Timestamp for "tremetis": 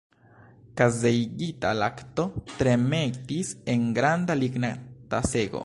2.53-3.53